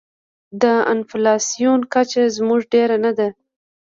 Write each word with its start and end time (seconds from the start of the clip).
د 0.61 0.63
انفلاسیون 0.93 1.79
کچه 1.93 2.23
زموږ 2.37 2.61
ډېره 2.73 2.97
نه 3.05 3.11
ده. 3.17 3.27